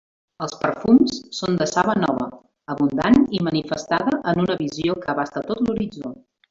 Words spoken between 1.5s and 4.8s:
de saba nova, abundant i manifestada en una